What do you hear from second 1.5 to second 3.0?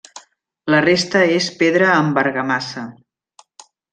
pedra amb argamassa.